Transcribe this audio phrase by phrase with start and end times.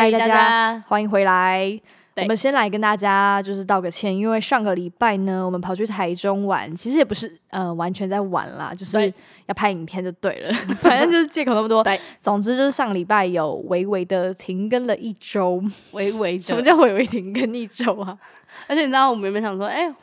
[0.00, 1.78] 嗨，大大家，欢迎回来。
[2.16, 9.12] 我们先来跟大家就是道个歉，因为上个礼拜呢，我们跑去台中玩，其实也不是呃完全在玩啦，就是
[9.44, 12.00] 要拍影片就对了， 反正就是借口那么多对。
[12.18, 15.62] 总之就是上个礼拜有微微的停更了一周。
[15.90, 16.42] 微微的。
[16.42, 18.18] 什么叫微微停更一周啊？
[18.68, 19.94] 而且你知道，我们原本想说，哎、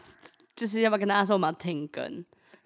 [0.56, 2.04] 就是要不要跟大家说我们要停更？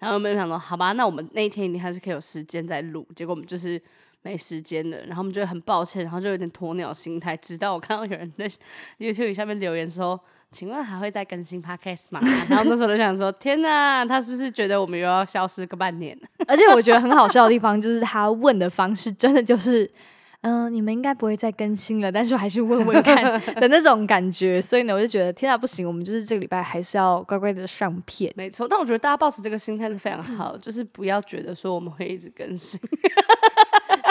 [0.00, 3.06] 然后我们想说，好吧，那我们那一天一定还是可以有时间再录。
[3.16, 3.80] 结果我们就是
[4.22, 7.36] 没时间了，然后我们就很抱歉，然后就有点鸵鸟心态。
[7.36, 8.48] 直到我看到有人在
[8.98, 10.20] YouTube 下面留言说。
[10.54, 12.20] 请问还会再更新 Podcast 吗？
[12.46, 16.14] 然后那时候就想说，天哪，他是不是觉得我们又要消失个半年？
[16.46, 19.90] 而且我觉得很好笑的地方就是他问的方式真的就是。
[20.44, 23.22] 嗯、你们应该不会再更新了，但是我还是问问看
[23.60, 28.32] 的那种感觉，所以呢，我就觉得天啊，不行，我们就是这个礼拜还是要乖乖的上片。
[28.36, 32.80] 没错，但我觉得大家保持这个心态是非常好，就是不要觉得说我们会一直更新。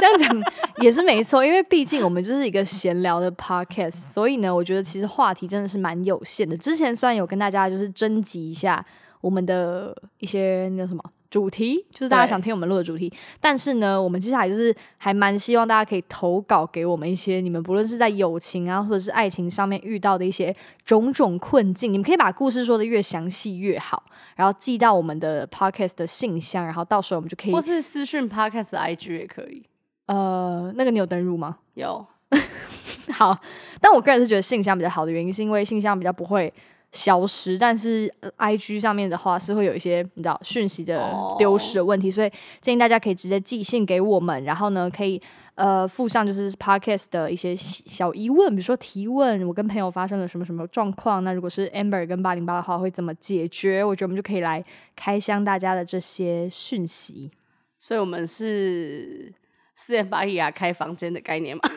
[0.02, 6.57] 这样讲也是没错，因为毕竟我们就是一个闲聊的 podcast，所以呢，我觉得其实话题真的是蛮有限的。
[6.57, 8.83] 之前虽然有跟大家就是征集一下
[9.22, 20.52] 我们的一些那什么主题，就是大家想听我们录的主题，但是呢，我们接下来就是还蛮希望大家可以投稿给我们一些你们不论是在友情啊或者是爱情上面遇到的一些
[20.83, 24.02] 种种困境，你们可以把故事说的越详细越好，
[24.35, 29.63] 然后寄到我们的 podcast 的信箱，然后到时候我们就可以或是私讯 Podcast 的 IG 也可以。
[30.05, 31.57] 呃，那个你有登入吗？
[31.75, 32.05] 有，
[33.13, 33.38] 好，
[33.80, 36.53] 但我个人是觉得信箱比较好的原因，是因为信箱比较不会
[36.91, 45.22] 消失，但是、呃 I G 上面的话是会有一些你知道讯息的哦丢失的问题，所以建议大家可以直接寄信给我们，然后呢可以。
[45.55, 53.83] 呃，附上就是 podcast 的一些小小疑问，比如说提问，我跟朋友发生了什么什么状况，那如果是 Amber 跟八零八的话，会怎么解决？
[53.83, 54.63] 我觉得我们就可以来
[54.95, 57.29] 开箱大家的这些讯息。
[57.78, 59.31] 所以我们是
[59.76, 61.62] 四点八亿啊开房间的概念嘛？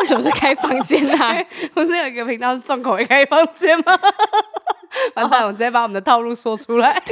[0.00, 1.42] 为什么是开房间啊？
[1.72, 3.98] 不是有一个频道是重口味开房间吗？
[5.16, 7.02] 完蛋，我直接把我们的套路说出来。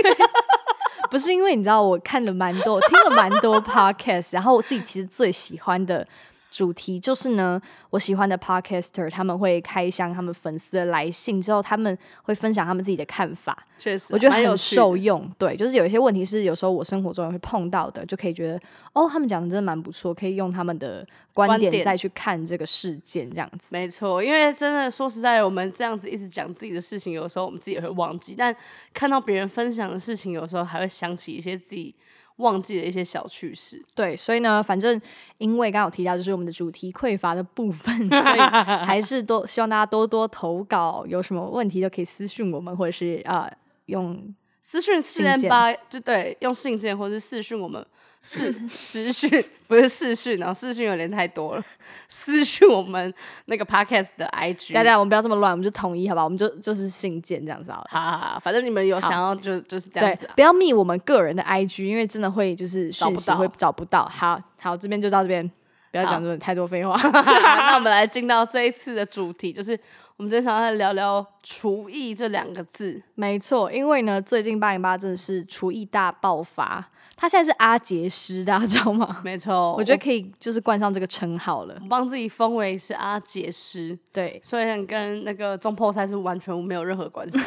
[1.10, 6.06] 不是因为你知道，我看了蛮多，我听了蛮多 podcast，然后我自己其实最喜欢的
[6.52, 14.52] 主题就是呢，我喜欢的 podcaster 他们会开箱他们粉丝的来信之后，他们会分享他们自己的看法，确实，我觉得很。
[14.56, 15.26] 受用。
[15.38, 18.60] 对，就是有一些问题是有时候我生活中也会碰到的，就可以觉得
[18.92, 23.68] 哦，他们讲的真的蛮不错，可以用他们的观观点点再去看这个事件，这样子。
[23.70, 28.54] 没错，因为真的说实在的，我们这样子一直讲自己的事情，有时候我们自己也会忘记，但
[28.92, 31.94] 看到别人分享的事情，有时候还会想起一些自己
[32.42, 33.82] 忘记了一些小趣事。
[33.94, 35.00] 对，所以呢，反正
[35.38, 38.40] 因为刚刚有提到就是我们的主题匮乏的部分， 所以
[38.84, 47.84] 还是多希望大家多多投稿，有什么问题都可以私讯我们，或者是啊、呃用私讯四信件零八，就对，用信件或者是私讯我们
[48.24, 49.28] 私私讯
[49.66, 51.64] 不是视讯，然后视讯有点太多了，
[52.08, 53.12] 私讯我们
[53.46, 54.72] 那个 podcast 的 IG。
[54.72, 56.22] 大家我们不要这么乱，我们就统一好吧？
[56.22, 57.86] 我们就就是信件这样子好了。
[57.90, 64.08] 好好好，反正你们有想要就就是这样子、啊。，不要密我们个人的 IG，因为真的会就是讯息会找不到。
[64.08, 65.50] 好好，这边就到这边，
[65.90, 66.96] 不要讲这么太多废话。
[67.02, 69.72] 那我们来进到这一次的主题，就是
[70.16, 73.02] 我们今天想要来聊聊厨艺这两个字。
[73.16, 76.88] 没错，因为呢，最近八零八真的是厨艺大爆发，
[77.22, 79.20] 他现在是阿杰师，大家知道吗？
[79.22, 81.86] 没错， 我觉得可以就是冠上这个称号了我。
[81.88, 87.38] 帮自己封为是阿杰师，对，虽然跟那个中破菜是完全没有任何关系。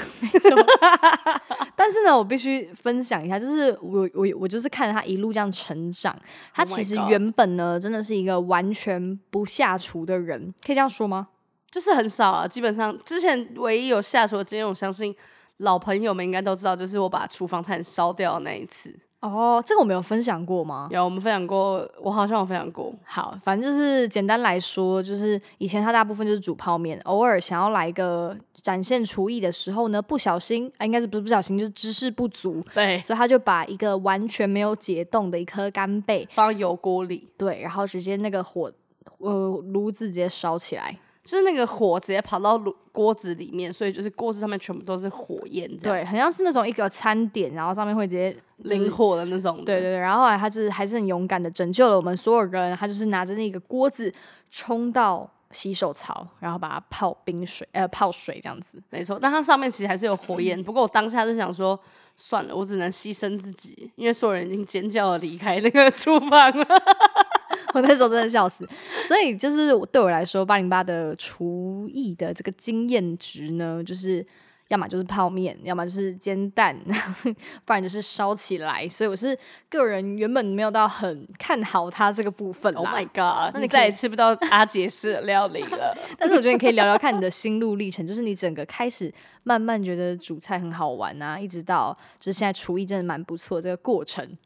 [1.76, 6.18] 但是呢，我必须分享一下，就是我我我就是看着他一路这样成长，
[6.54, 11.28] 他 Oh 其实原本呢真的是一个完全不下厨的人，可以这样说吗？
[11.70, 15.14] 就是很少啊，基本上之前唯一有下厨的经验，我相信
[15.58, 18.98] 老朋友们应该都知道，就是我把厨房差点烧掉的那一次。
[19.30, 20.88] 哦，这个我们有分享过吗？
[20.92, 22.94] 有我们分享过，我好像有分享过。
[23.04, 38.72] 好，反正就是简单来说，就是以前他大部分就是煮泡面，偶尔想要来一个展现厨艺的时候呢，不小心啊，应该是不是不小心，就是知识不足，对，所以他就把一个完全没有解冻的一颗干贝，放到油锅里，对，然后直接那个火
[39.20, 48.36] 呃炉子直接烧起来，就是那个火直接跑到炉锅子里面，所以就是锅子上面全部都是火焰，对，很像是那种一个餐点，然后上面会直接
[48.66, 49.64] 灵活的那种的。
[49.66, 54.14] 对对对，然后后来他是还是很勇敢的拯救了我们所有人，他就是拿着那个锅子
[54.52, 58.82] 冲到洗手槽，然后把它泡冰水，呃，泡水这样子。
[58.90, 60.62] 没错，但它上面其实还是有火焰。
[60.64, 61.80] 不过我当下是想说，
[62.18, 66.68] 算了，我只能牺牲自己，因为所有人已经尖叫的离开那个厨房了。
[67.74, 68.68] 我那时候真的笑死。
[69.06, 74.26] 所以就是对我来说，八零八的厨艺的这个经验值呢，就是
[74.70, 76.76] 要么就是泡面，要么就是煎蛋，
[77.66, 78.88] 不然就是烧起来。
[78.90, 79.38] 所以我是
[79.70, 82.88] 个人原本没有到很看好它这个部分 Oh。
[82.88, 83.54] my god！
[83.54, 85.96] 那你再也吃不到阿杰式的料理了。
[86.18, 89.14] 但是我觉得你可以聊聊看你的心路历程，就是你整个开始
[89.44, 94.38] 慢慢觉得煮菜很好玩啊，一直到就是现在厨艺真的蛮不错这个过程。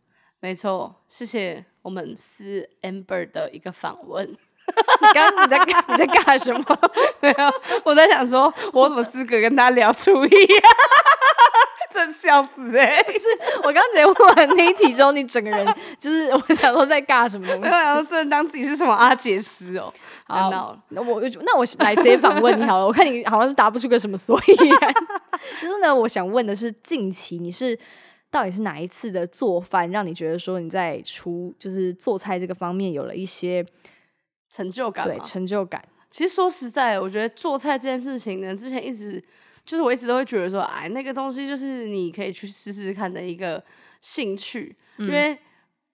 [0.42, 4.36] 没错，谢谢我们司 Amber 的一个访问。
[5.01, 6.63] 你刚刚你在干你在干什么？
[7.21, 10.69] 没有，我在想说，我有什么资格跟他聊厨艺啊？
[11.92, 13.06] 真笑死哎、欸！
[13.63, 18.07] 我刚直接问完那一题之后，你整个人就是我想说在尬什么东西。
[18.07, 19.92] 真的当自己是什么阿杰师哦、
[20.27, 24.94] 好那我那我来直接反问你好了，我看你好像是答不出个什么所以然。
[25.60, 27.77] 就是呢，我想问的是，近期你是
[28.30, 33.66] 到底是哪一次的做饭，让你觉得说你在厨就是做菜这个方面有了一些
[34.50, 35.84] 成就感对嘛成就感？
[36.10, 39.24] 其实说实在的，我觉得做菜这件事情呢，之前一直
[39.63, 43.63] 就是我一直都会觉得说，哎，那个东西就是你可以去试试看的一个
[44.01, 45.38] 兴趣，因为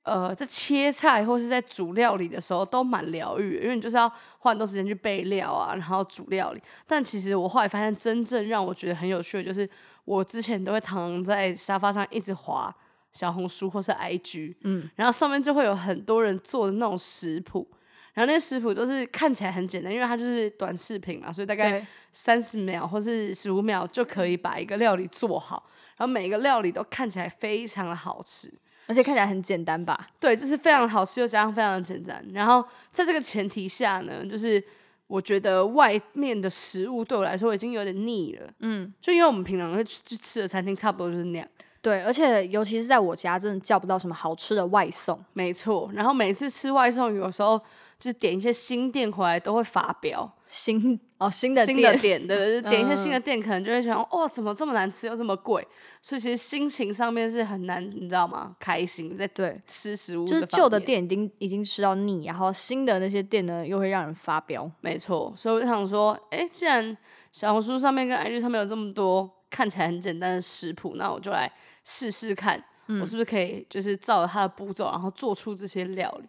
[0.03, 4.07] 呃，在切菜或是在煮料理的时候都蛮疗愈，因为你就是要
[4.37, 6.61] 花很多时间去备料啊，然后煮料理。
[6.87, 9.69] 但其实我后来发现，真正让我觉得很有趣的，就是
[10.05, 12.73] 我之前都会躺在沙发上一直滑
[13.11, 17.67] 小红书或是 IG，嗯，然后上面就会有很多人做的那种食谱。
[18.15, 25.69] 然后那些食谱都是看起来很简单，因为它就是短视频嘛，所以大概，三十秒或是十五秒就可以把一个料理做好。
[25.97, 28.51] 然后每一个料理都看起来非常的好吃，
[28.87, 30.07] 而且看起来很简单吧？
[30.19, 32.25] 对，就是非常好吃又加上非常的简单。
[32.33, 34.61] 然后在这个前提下呢，就是
[35.07, 41.47] 我觉得外面的食物对我来说已经有点腻了，嗯，就因为我们平常会去去吃的餐厅差不多就是那样，
[41.85, 45.23] 对，而且尤其是在我家，真的叫不到什么好吃的外送。
[45.33, 45.87] 没错。
[45.93, 47.59] 然后每次吃外送，有时候
[47.99, 55.65] 就是点一些新店回来都会发飙，新哦，新的新的对对，对点一些新嗯的店，可能就会想，哇，怎么这么难吃又这么贵？
[56.01, 58.55] 所以其实心情上面是很难，你知道吗？
[58.59, 64.67] 开心在对，吃食物，就是旧的，店已经已经吃到腻，然后新的那些店呢，又会让人发飙。
[64.81, 65.31] 没错。
[65.37, 66.97] 所以我就想说，哎，既然
[67.31, 71.51] 小红书上面跟 IG 上面有这么多看起来很简单的食谱，那我就来
[71.85, 76.27] 试试看，嗯我是不是可以就是照着它的步骤，然后做出这些料理。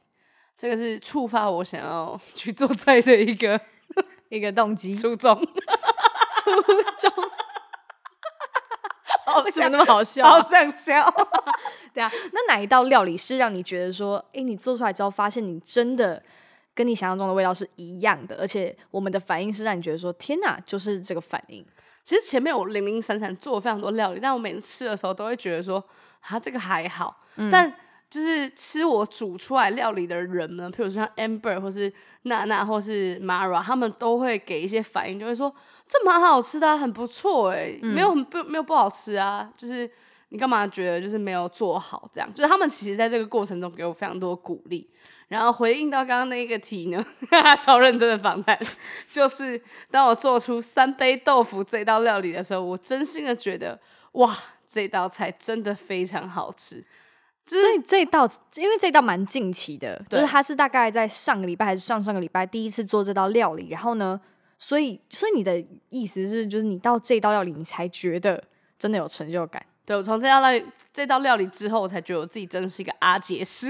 [0.57, 3.61] 这个是触发我想要 去做菜的一个
[4.31, 5.35] 一个动机，初衷。
[5.45, 6.53] 初
[7.01, 7.25] 衷
[9.27, 10.43] 哦为什么那么好笑好啊？
[10.43, 11.05] 想笑。
[11.93, 16.23] 对啊，那哪一道料理是让你觉得说，诶，你做出来之后发现你真的
[16.75, 21.65] 跟你想象中的味道是一样的，而且我们的反应是让你觉得说，天哪，就是这个反应。
[22.07, 25.85] 其实前面我零零散散做了非常多料理，但我每次吃的时候都会觉得说，
[26.21, 27.19] 啊，这个还好。
[27.51, 27.71] 但
[28.09, 31.93] 就是吃我煮出来料理的人呢，譬如说像 Amber 或是
[32.23, 35.53] 娜娜或是 Mara，他们都会给一些反应，就会说
[35.89, 39.91] 这蛮好吃的啊、很不错哎、没有很不没有不好吃啊，就是
[40.37, 42.29] 你干嘛觉得就是没有做好这样？
[42.35, 44.87] 就是他们其实在这个过程中给我非常多鼓励。
[45.29, 47.03] 然后回应到刚刚那一个题呢，
[47.59, 48.57] 超认真的访谈，
[49.09, 49.61] 就是
[49.91, 53.81] 当我做出三杯豆腐这道料理的时候，我真心的觉得，
[54.13, 54.37] 哇，
[54.69, 56.85] 这道菜真的非常好吃。
[57.45, 64.21] 所以这一道，因为这道蛮近期的，就是他是大概在上个礼拜还是上上个礼拜第一次做这道料理，然后呢，
[64.59, 68.45] 所以所以你的意思是，就是你到这道料理，你才觉得
[68.79, 69.65] 真的有成就感。
[69.87, 73.69] 对我从这道料理这道料理之后，我才觉得我自己真的是一个阿杰师，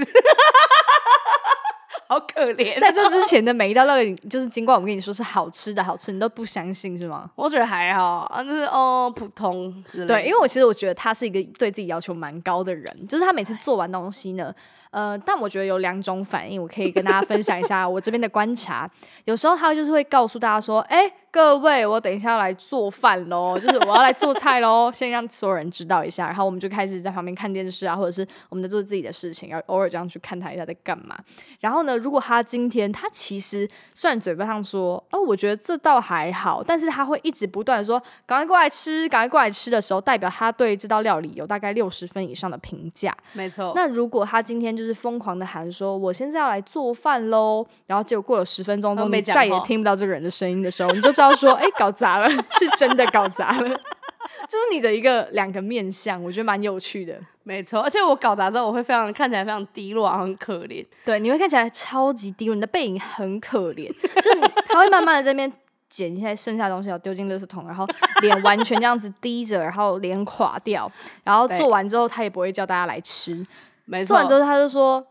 [2.07, 2.79] 好可怜。
[2.79, 7.29] 在这之前的每一道料理，就是尽管我跟你说是好吃的，好吃，你都不相信是吗？
[7.35, 10.15] 我觉得还好啊，就是哦普通之类的。
[10.15, 14.53] 对，因为我其实我觉得他是一个对自己要求蛮高的人，就是他每次做完东西呢，
[14.89, 18.89] 呃，但我觉得有两种反应，我可以跟大家分享一下我这边的观察。
[19.25, 31.15] 有时候他就是会告诉大家说：“哎、各位，我等一下要来做饭喽， 就是我要来做菜喽，先让所有人知道一下。”然后我们就开始在旁边看电视啊，或者是我们在做自己的事情，要偶尔这样去看他一下在干嘛。
[31.59, 43.15] 然后呢，如果他今天他其实虽然嘴巴上说哦，我觉得这倒还好，但是他会一直不断的说赶快过来吃，赶快过来吃的时候，代表他对这道料理有大概六十分以上的评价。
[43.33, 43.73] 没错。
[43.75, 53.67] 那如果他今天就是疯狂的喊说我现在要来做饭喽，然后结果过了十分钟之后，都没再也听不到这个人的声音的时候，你就知道说，哎、搞砸了， 是真的搞砸了。
[54.47, 57.19] 这是你的一个两个面相，我觉得蛮有趣的。
[57.43, 60.85] 没错，而且我搞砸之后，我会非常看起来非常低落，然后很可怜。
[61.03, 65.51] 对，你会看起来超级低落，你的背影很可怜，就是你他会慢慢的在那边
[65.89, 67.87] 捡一些剩下的东西，要丢进垃圾桶，然后
[68.21, 70.91] 脸完全这样子低着，然后脸垮掉，
[71.23, 73.45] 然后做完之后他也不会叫大家来吃，
[73.85, 75.03] 没错，做完之后他就说，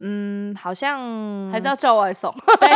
[0.00, 2.32] 嗯，好像还是要叫外送。
[2.60, 2.68] 对，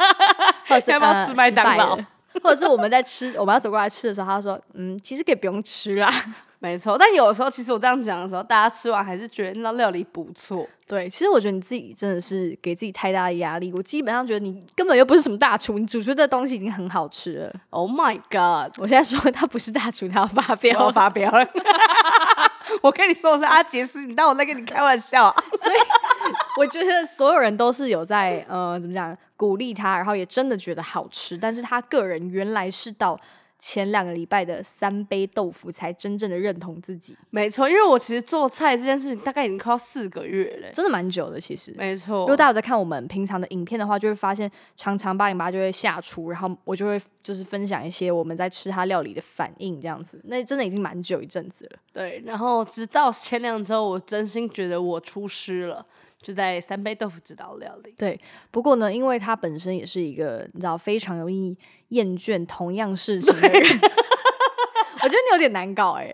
[0.66, 1.98] 或者是要不要呃吃麦当劳
[2.42, 6.10] 或者是我们在吃，我们要走过来吃的时候，他说：“嗯，其实可以不用吃啦。
[6.58, 6.96] 没错。
[6.98, 13.72] 但有的时候，其实我这样讲的时候，大家吃完还是觉得那料理不错。”对，其实我觉得你自己真的是给自己太大的压力。
[13.76, 17.52] 我基本上觉得你根本又不是什么大厨，你煮出的东西已经很好吃了。
[17.70, 18.72] Oh my god！
[18.78, 21.46] 我现在说他不是大厨，他要发飙，要发飙了。
[22.82, 25.26] 我跟你说我是阿杰斯，你当我在跟你开玩笑。
[25.26, 26.25] 啊 所以
[26.56, 31.36] 我觉得所有人都是有在呃怎么讲鼓励他，然后也真的觉得好吃。
[31.36, 33.18] 但是他个人原来是到
[33.58, 37.16] 前两个礼拜的三杯豆腐才真正的认同自己。
[37.30, 41.40] 没错，因为我其实做菜这件事情大概已经快要四个月了，真的蛮久的。
[41.40, 50.20] 其实没错，如果大家有在看我们平常的影片的话，就会发现常常八零八就会下厨，然后我就会就是分享一些我们在吃他料理的反应这样子。
[50.24, 51.78] 那真的已经蛮久一阵子了。
[51.92, 55.84] 对，然后直到前两周，我真心觉得我出师了。
[56.26, 57.94] 就在三杯豆腐指导料理。
[57.96, 61.56] 对，不过呢，因为他本身也是一个你知道非常容易
[61.90, 66.12] 厌倦同样事情的人， 我觉得你有点难搞 哎，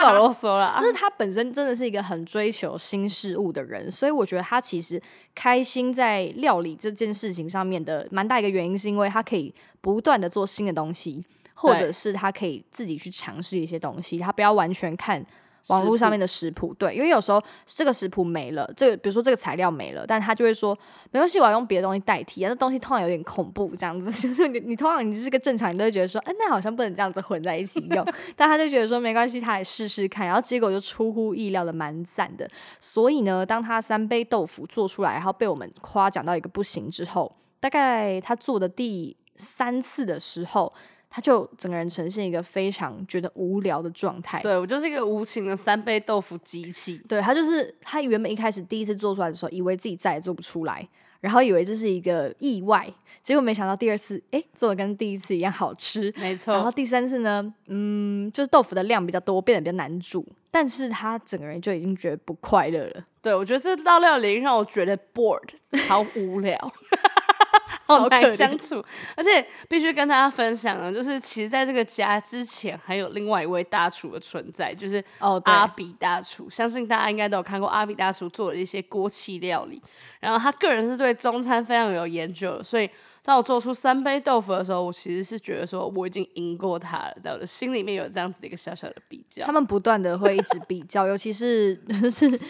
[0.00, 0.76] 少啰嗦了。
[0.80, 4.98] 就是他本身真的是一个很追求新事物的人，所以我觉得他其实
[5.34, 15.22] 开心在料理这件事情上面的蛮大一个原因，是因为他可以不断的做新的东西，或者是他可以自己去尝试一些东西，他不要完全看。
[15.68, 20.76] 网络上面的食谱，对，因为有时候这个食谱没了，这个比如说这个材料没了，但他就会说
[21.10, 22.48] 没关系，我要用别的东西代替啊。
[22.48, 28.06] 那东西通常有点恐怖，这样子， 就是你你通常你是个正常，你都会觉得说，哎，那好像不能这样子混在一起用。
[28.34, 32.48] 但他就觉得说没关系，他来试试看，然后结果就出乎意料的蛮赞的。
[32.78, 40.72] 所以呢，当他三杯豆腐做出来，然后被我们夸奖到一个不行之后，大概他做的第三次的时候。
[41.10, 44.40] 他就整个人呈现一个非常觉得无聊的状态。
[44.42, 47.02] 对我就是一个无情的三杯豆腐机器。
[47.08, 50.88] 对他就是他原本一开始第一次做出来的时候，以为自己再也做不出来，
[51.20, 52.88] 然后以为这是一个意外，
[53.24, 56.14] 结果没想到第二次哎做的跟第一次一样好吃。
[56.16, 56.54] 没错。
[56.54, 63.04] 然后第三次呢，嗯，就是豆腐的量比较多，变得比较难煮，但是他整个人就已经觉得不快乐了。
[63.20, 65.50] 对我觉得这道料理让我觉得 bored，
[65.88, 66.56] 好无聊。
[67.86, 68.84] 好难相处，
[69.16, 76.48] 而且必须跟大家分享的，就是其实在这个家之前还有另外一位大厨的存在，就是哦阿比大厨。
[76.48, 79.82] 相信大家应该都有看过阿比大厨做的一些锅气料理，
[80.20, 82.88] 然后他个人是对中餐非常有研究的，所以。
[83.22, 89.44] 当我做出三杯豆腐的时候，我其实是觉得说我已经赢过他了，在我的心里面有这样子的一个小小的比较。
[89.44, 91.78] 他们不断的会一直比较，尤其是
[92.10, 92.40] 是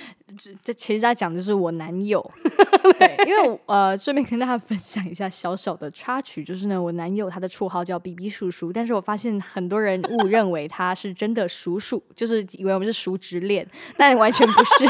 [0.62, 2.24] 这其实在讲的是我男友，
[2.98, 14.86] 对，因为呃顺便跟大家分享一下小小的插曲，就是呢我男友他的绰号叫 “B B 叔叔，但是我发现很多人误认为他是真的叔叔，就是以为我们是叔侄恋，但完全不是。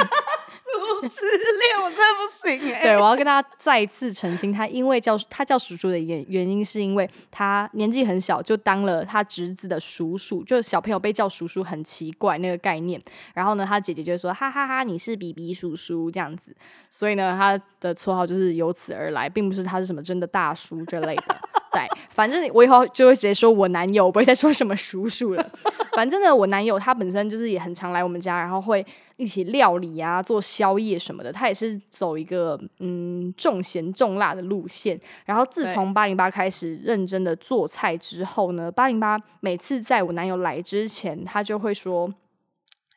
[1.08, 2.82] 失恋，我真的不行哎！
[2.94, 13.00] 对，我要跟大家再一次澄清，他因为叫他叫叔叔的原原因，是因为他年纪很小就当了他侄子的叔叔，就小朋友被叫叔叔很奇怪那个概念。
[13.34, 16.54] 然后呢，他姐姐就说哈哈哈，你是比比叔叔这样子，
[16.90, 21.36] 所以呢，他的绰号就是由此而来，并不是他是什么真的大叔之类的。
[21.72, 25.50] 对，反正我以后就会直接说我男友，不会再说什么叔叔了。
[25.92, 28.84] 反正呢，我男友他本身就是也很常来我们家，然后会。
[29.20, 34.98] 一起料理啊，做宵夜什么的，他也是走一个嗯重咸重辣的路线。
[35.26, 42.12] 然后自从八零八开始认真的做菜之后呢，八零八每次在我男友来之前，他就会说：“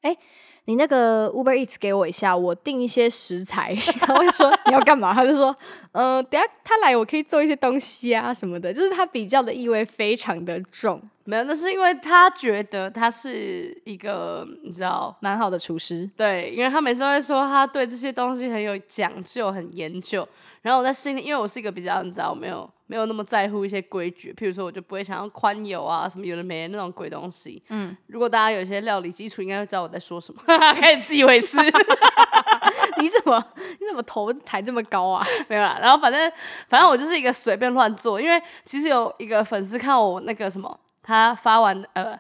[0.01, 0.18] 哎。”
[0.65, 3.75] 你那个 Uber Eats 给我一下，我订一些食材。
[4.00, 5.13] 他会说你要干嘛？
[5.13, 5.53] 他就说，
[5.92, 8.72] 嗯，等下他来，我可以做一些东西啊什么的。
[8.72, 11.01] 就是他比较的意味非常的重。
[11.25, 16.10] 没有，那是因为他觉得他是一个你知道蛮好的厨师。
[16.18, 20.27] 对，因为他每次都会说他对这些东西很有讲究、很研究。
[20.62, 22.70] 然后我在心里，因为我是一个比较你知道没有。
[22.86, 27.63] 没有那么在乎一些规矩，譬如说，我就不会想要宽油啊，什么有的没的那种鬼东西。
[27.70, 30.39] 嗯，如果大家有一些料理基础，应该会知道我在说什么。
[30.75, 31.58] 开始自以为是，
[33.00, 33.44] 你怎么
[33.80, 35.25] 你怎么头抬这么高啊？
[35.50, 36.32] 没有啦，然后反正
[36.68, 42.18] 反正我就是一个随便乱做，因为其实有一个粉丝看我那个什么，他发完呃，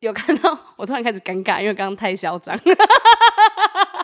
[0.00, 2.58] 有看到我突然开始尴尬，因为刚刚太嚣张。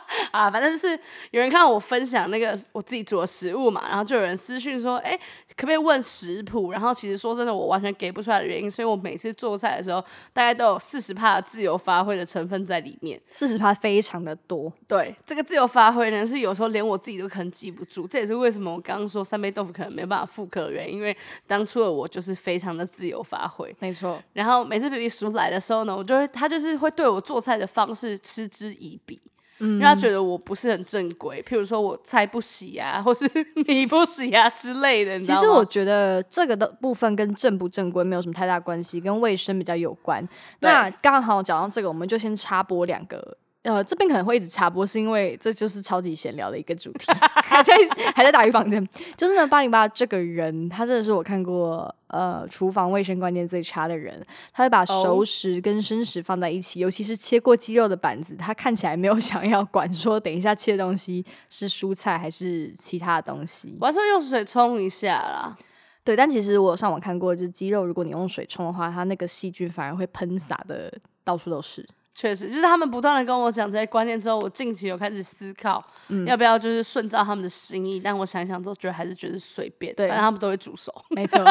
[0.32, 0.99] 啊，反正就是
[1.30, 5.16] 有人看到我分享那个我自己煮的食物嘛，然后就有人私讯说，哎，
[5.56, 6.72] 可不可以问食谱？
[6.72, 10.00] 然后其实说真的，我完全给不出来的原因，所以我每次做菜的时候，
[10.32, 13.20] 大概都有四十帕自由发挥的成分在里面。
[13.30, 14.72] 四十帕非常的多。
[14.87, 18.06] 对，这个自由发挥呢，是有时候连我自己都可能记不住。
[18.06, 23.75] 这也是为什么我刚刚说三杯豆腐可能没办法复刻的原因，因为当初的我就是非常的自由发挥。
[23.78, 24.22] 没错。
[24.32, 29.20] 然后每次 baby 叔来的时候呢，我就会他就是会对我做菜的方式嗤之以鼻。
[29.59, 33.28] 因为他觉得我不是很正规，譬如说我菜不洗啊，或是
[33.66, 35.21] 米不洗啊之类的。
[35.21, 40.26] 其实我觉得这个的部分跟正不正规没有什么太大关系，跟卫生比较有关。
[40.61, 43.37] 那刚好讲到这个，我们就先插播两个。
[43.62, 47.07] 呃，这边可能会一直插播，是因为这就是超级闲聊的一个主题，
[47.45, 47.75] 还在
[48.12, 48.88] 还在打预防针。
[49.16, 54.21] 就是呢，八零八这个人，他真的是我看过呃厨房卫生观念最差的人。
[54.52, 63.76] 他会把熟食跟生食放在一起，尤其是切过鸡肉的板子，他看起来没有 想要管说等一下切的东西是蔬菜还是其他的东西。
[63.81, 65.57] 我还说用水冲一下啦。
[66.02, 70.92] 对，但其实我上网看过，就是鸡肉如果你用水冲的话，它那个细菌反而会喷洒的
[71.23, 71.88] 到处都是。
[72.14, 75.83] 确实，就是他们不断的跟我讲这些观念之后，我近期有开始思考，
[76.26, 77.99] 要不要就是顺照他们的心意。
[77.99, 80.95] 但我想想之后，觉得还是觉得随便，反正他们都会煮熟。
[81.09, 81.42] 没错，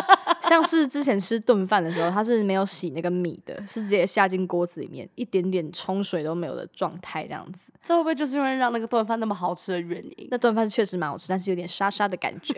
[0.44, 7.72] 像是之前吃炖饭的时候，他是没有洗那个米的，是直接下进锅子里面，一点点冲水都没有的状态，这样子。
[7.82, 10.28] 这会不会就是因为让那个炖饭那么好吃的原因？
[10.30, 12.54] 那炖饭确实蛮好吃，但是有点沙沙的感觉。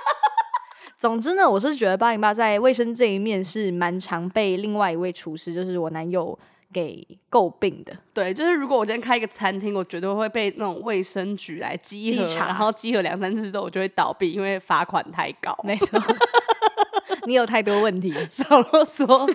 [0.98, 6.38] 总之呢，我是觉得八零八在卫生这一面是蛮常被另外一位厨师，就是我男友。
[6.72, 15.56] 给诟病的，对，就是如果我今天开一个餐厅，我绝对会被那种卫生局来稽核，然后稽核两三次之后，我就会倒闭，因为罚款太高。
[15.64, 16.00] 没错。
[17.26, 19.28] 你有太多问题， 少啰嗦。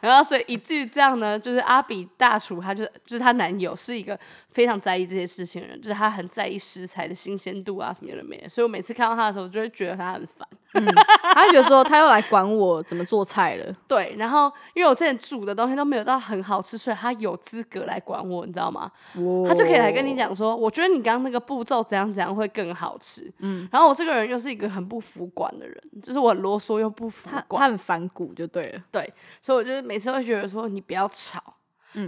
[0.00, 4.18] 然后，所以以至于这样呢，就是阿比大厨，他就就是她男友是一个
[4.50, 8.46] 非常在意这些事情的人，就是他很在意食材的新鲜度啊什么的没。
[8.48, 10.46] 所以我每次看到他的时候，就会觉得他很烦。
[11.34, 13.74] 他就觉得说他又来管我怎么做菜了。
[13.86, 18.90] 对，然后因为我之前煮的东西都没有到很好吃，所以他有资格来管我，你知道吗？
[19.46, 23.32] 他就可以来跟你讲说，我觉得你刚刚那个步骤怎样怎样会更好吃。
[23.38, 27.28] 嗯，然后我这个人又是一个很不服管的人，就是我很啰嗦又不服。
[27.50, 31.42] 他很反骨就对了，对，所以我就每次会觉得说你不要吵，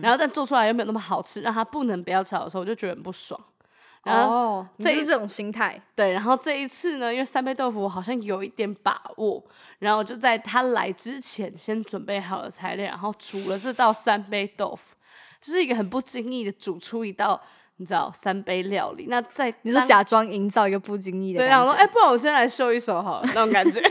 [0.02, 3.38] 然后但做出来又没有那么好吃，让他不能不要吵的时候，我就觉得很不爽。
[4.04, 6.12] 然后这是这种心态，对。
[6.12, 9.42] 然后这一次呢，因为三杯豆腐我好像有一点把握，
[9.78, 14.94] 然后就在他来之前先准备好了材料，然后煮了这道三杯豆腐，
[15.40, 17.40] 就是一个很不经意的煮出一道。
[17.76, 23.80] 你知道三杯料理，那在你说假装营造一个不经意的，对，想说哎，不然我先来秀一手好了，那种感觉。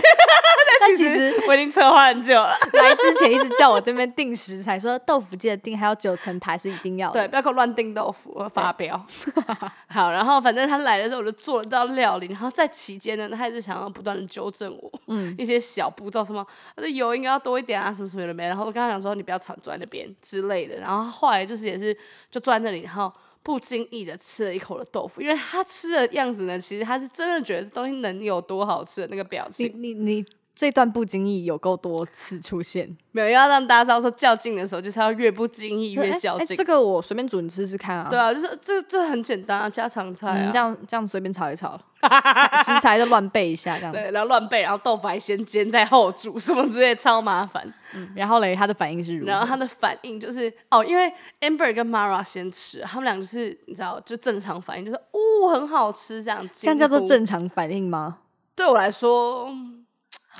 [0.79, 9.01] 但其实我已经策划很久了， 来之前一直叫我这边订食材，说豆腐记得订，还有九层台是一定要的，对，不要给我乱订豆腐，我发飙。
[9.87, 16.45] 好，然后反正他来的时候，我就做了道料理，然后在期间呢，他一直想要不断的纠正我，嗯，一些小步骤，什么
[16.77, 21.95] 那油应该要多一点啊，什么什么的没，然后我跟他讲说你不要常坐在那边之类的，然后后来就是也是
[22.29, 23.11] 就坐在那里，然后。
[23.43, 29.71] 不经意的吃了一口的豆腐，因为他吃的样子呢，其实他是真的觉得这东西能有多好吃的那个表情。
[29.75, 30.25] 你你。
[30.55, 36.55] 这段不经意有够多次出现，没有要让大家知道说较劲的时候就是要越不经意越较劲。
[36.55, 38.07] 这个我随便煮你试试看啊。
[38.07, 40.51] 对啊，就是这这很简单啊，家常菜啊。
[40.51, 41.75] 这样这样随便炒一炒，
[42.63, 43.91] 食材就乱备一下这样。
[43.91, 47.73] 对，然后乱备，然后豆腐还先煎再后煮，什么之类超麻烦。
[47.95, 49.31] 嗯，然后嘞，他的反应是如何？
[49.31, 51.11] 然后他的反应就是哦，因为
[51.41, 56.47] Amber 跟 Mara 先吃，他们俩就是你知道就正常反应，就是哦很好吃这样。
[56.53, 58.19] 这样叫做正常反应吗？
[58.55, 59.45] 对我来说。
[59.45, 59.51] 我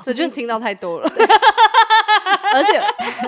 [0.02, 1.08] 觉得听到太多了，
[2.54, 2.80] 而且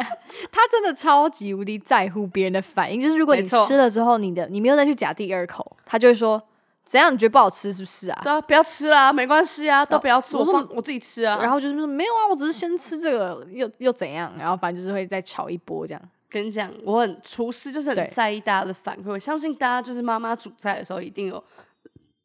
[0.52, 3.00] 他真的超级无敌在乎别人的反应。
[3.00, 6.42] 就是如果你吃了之后，你的你没有再去夹第二口，他就会说
[6.86, 7.14] ：“怎样？
[7.14, 11.38] 你觉得不好吃是不是啊？”对啊，不要吃啦，没关系啊，都不要吃，我放我自己吃啊。
[11.42, 14.34] 然后就是说没有啊，我只是先吃这个，又又怎样？
[14.38, 16.02] 然后反正就是会再炒一波这样。
[16.30, 19.10] 跟你讲，我很厨师，就是很在意大家的反馈。
[19.12, 21.42] 我相信大家就是妈妈煮菜的时候一定有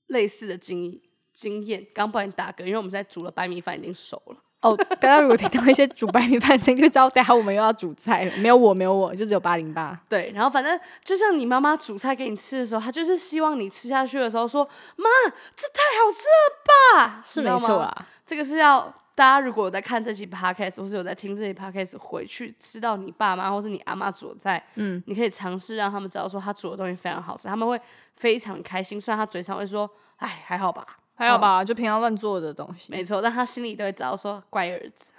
[0.08, 1.00] 类似的经历。
[1.40, 4.36] 经验，刚帮你打嗝，因为我们在煮了白米饭，已经熟了。
[4.60, 8.36] 哦，大家如果听到一些煮白米饭声，就知道等下我们又要煮菜了。
[8.36, 9.98] 没有我，没有我，就只有八零八。
[10.06, 14.62] 对，然后反正就像你妈妈煮菜给你吃的时候，她就是希望你吃下去的时候说
[14.96, 15.08] ：“妈，
[15.56, 18.06] 这太好吃了吧？”是没错啊。
[18.26, 27.80] 这个是要大家如果有在看这期 podcast，或是有在听这期 podcast，回去吃到你爸妈或是你阿妈煮的菜，嗯，你可以尝试让他们知道说他煮的东西非常好吃，他们会
[28.16, 29.00] 非常开心。
[29.00, 30.86] 虽然他嘴上会说：“哎，还好吧。”
[31.20, 35.12] 还有吧，就平常乱做的东西，没错，但他心里都会知道说乖儿子，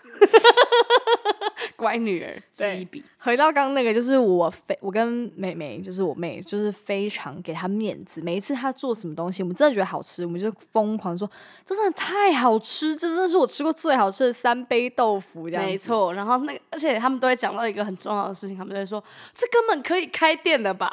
[1.77, 3.05] 乖女儿，记一笔。
[3.19, 8.19] 回到刚刚那个，就是我非我跟妹妹，就是我妹，就是非常给她面子。
[8.19, 11.29] 每一次她做什么东西，我们真的觉得好吃，我们就疯狂说，
[11.63, 15.47] 这真的太好吃，这真的是我吃过最好吃的三杯豆腐。
[15.47, 19.03] 这样没错，然后那个，而且他们都会讲到一个很重要的事情，他们就会说，
[19.35, 20.91] 这根本可以开店的吧？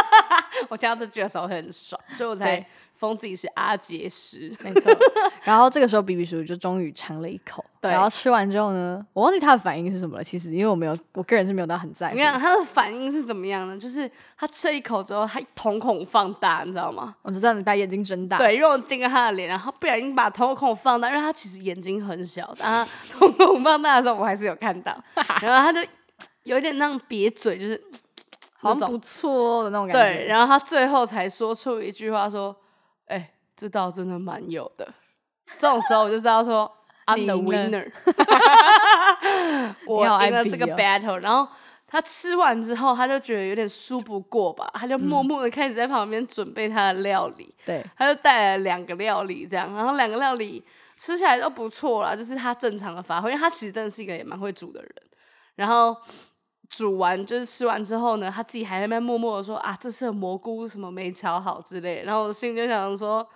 [0.68, 2.62] 我听到这句的时候会很爽，所以我才。
[3.06, 4.52] 封自己是阿杰师。
[4.62, 4.92] 没错。
[5.42, 10.24] 然后这个时候比比叔叔就终于尝了一口， 对然后吃完之后呢，我忘记他的反应是什么了。
[10.24, 12.20] 其实因为我没有，我个人是没有到很在意你。
[12.22, 13.76] 看他的反应是怎么样呢？
[13.78, 17.14] 就是他吃了一口之后，他瞳孔放大，你知道吗？
[17.22, 24.96] 我就这样子把眼睛睁大，对，因为我盯着他的脸，然后不小心把瞳孔放大，因为他其实眼睛很小，但他瞳孔放大的时候，我还是有看到，
[25.42, 25.86] 然后他就
[26.44, 27.82] 有一点那种瘪嘴，就是
[28.56, 30.18] 好像不错的那种感觉。
[30.18, 32.63] 对，然后他最后才说出一句话说：“哎、
[33.56, 34.88] 这道真的蛮有的。”
[35.58, 36.70] 这种时候我就知道说
[37.06, 37.90] I'm the winner，
[39.86, 41.16] 我你好爱赢了这个 battle。
[41.20, 41.46] 然后
[41.86, 47.54] 他吃完之后，他就觉得有点输不过吧，他就默默的开始在旁边准备他的料理。
[47.64, 50.64] 对，他就带来了两个料理，这样，然后两个料理
[50.96, 54.90] 吃起来都不错啦，就是他正常的发挥，因为他其实真的是一个也蛮会煮的人。
[55.56, 55.94] 然后
[56.70, 63.30] 煮完就是吃完之后呢，他自己还在那边默默的说啊，这次的蘑菇什么没炒好之类的，然后我心里就想说，哈，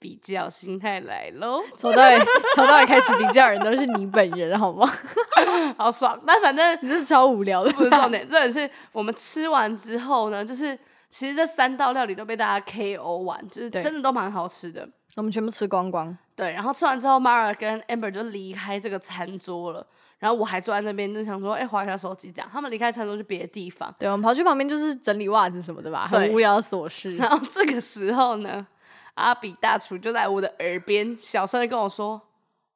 [0.00, 2.18] 比较心态来喽，从到尾
[2.56, 4.90] 从到尾开始比较人都是你本人，好吗？
[5.78, 6.18] 好爽。
[6.26, 10.76] 但反正你是超无聊的，不是重点，重点是我们吃完之后呢，就是
[11.10, 14.88] 其实这三道料理都被大家 KO 完，就是真的都蛮好吃的。
[15.16, 16.16] 我们全部吃光光。
[16.34, 19.86] 对，然后吃完之后，Mara 跟 Amber 就离开这个餐桌了。
[20.18, 22.48] 然后我还坐在那边，就想说，哎，划一下手机这样。
[22.52, 23.92] 他们离开餐桌去别的地方。
[23.98, 27.16] 对，我们跑去旁边就是整理袜子什么的吧，很无聊的琐事。
[27.16, 28.66] 然后这个时候呢，
[29.20, 32.20] 阿比大厨就在我的耳边小声的跟我说：“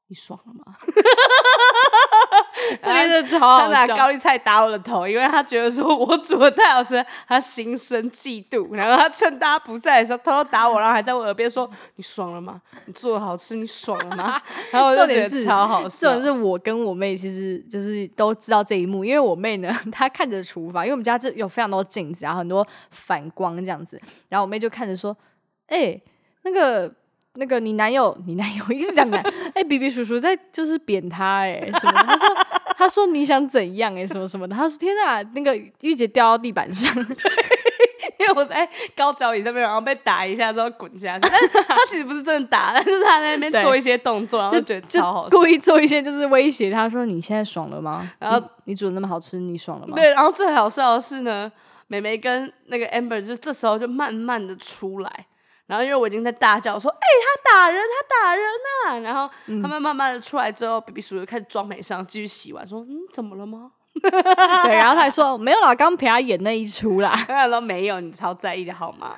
[0.09, 0.77] 你爽了吗？”
[2.81, 3.87] 这边的超他好笑。
[3.87, 8.73] 拿高丽菜打我的头，因为他觉得说我煮的太好吃，他心生嫉妒。
[8.75, 12.61] 然后他趁大家不在的时候偷偷打我，然后还在我耳边说：“你爽了吗？
[12.87, 14.41] 你做的好吃，你爽了吗？”
[14.73, 16.39] 然后我就觉得重点是超好笑这种。
[16.39, 25.15] 是我跟我妹其实就是都知道这一幕，因为我妹呢， 她看着厨房，因为我们家这有非常多镜子，然后很多反光这样子，然后我妹就看着说
[25.69, 26.01] ：“哎、
[26.45, 26.91] 那个
[27.35, 29.21] 那个你男友，你男友一直讲男，
[29.55, 32.03] 哎、比比叔叔在就是扁他、哎，什么？
[32.05, 32.29] 他说
[32.77, 34.55] 他说你想怎样、哎，什么什么的？
[34.55, 36.95] 他说天哪，那个玉姐掉到地板上，
[38.19, 45.31] 因为我在高脚椅上面，然后被打一下之后滚下去，但是他其实不是真的打，但是他在那边做一些动作，然后就就觉得就超好笑。
[45.31, 48.11] 故意做一些就是威胁他说你现在爽了吗？
[48.21, 49.95] 然后你你煮的那么好吃，你爽了吗？
[49.97, 51.51] 对，然后最好笑的是呢，
[51.89, 55.27] 美眉跟那个 Amber 就这时候就慢慢的出来，
[55.67, 58.45] 然后因为我已经在大叫说，哎、他打人，他打人
[58.87, 58.99] 啊！
[58.99, 63.73] 然后嗯他们慢慢的出来之后，B B 叔就开始装没上，继续洗碗，说，嗯，怎么了吗？
[64.03, 67.15] 对，然后他还说没有啦，刚陪他演那一出啦。
[67.29, 69.17] 他说没有，你超在意的好吗？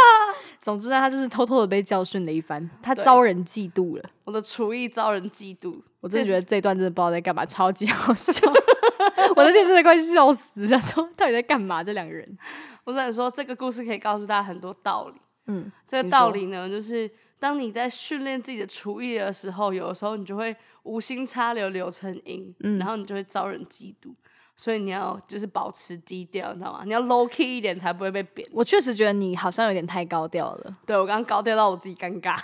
[0.60, 4.10] 总之呢，他就是偷偷的被教训了一番，他对遭人嫉妒了。
[4.24, 8.46] 我的厨艺遭人嫉妒，我真的觉得这一段真的不知道在干嘛，超级好笑。
[9.36, 11.82] 我那天真的快笑死，想说到底在干嘛？
[11.82, 12.36] 这两个人，
[12.84, 15.20] 我只能说这个故事可以告诉大家很多道理。
[15.48, 24.14] 嗯，这个道理呢，就是当你在训练自己的厨艺的时候，有的时候你就会无心插柳柳成荫，嗯然后你就会招人嫉妒。
[24.60, 26.82] 所以你要就是保持低调，你知道吗？
[26.84, 28.44] 你要 low key 一点，才不会被贬。
[28.52, 30.76] 我确实觉得你好像有点太高调了。
[30.84, 32.36] 对我刚刚高调到我自己尴尬，